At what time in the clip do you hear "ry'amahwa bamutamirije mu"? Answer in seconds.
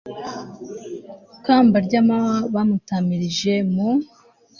1.85-3.87